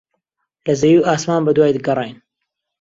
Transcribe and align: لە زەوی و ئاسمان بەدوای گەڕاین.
لە 0.65 0.73
زەوی 0.79 0.97
و 0.99 1.07
ئاسمان 1.07 1.41
بەدوای 1.45 1.83
گەڕاین. 1.85 2.17